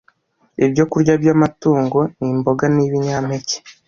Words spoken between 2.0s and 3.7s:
ni imboga n’ibinyampeke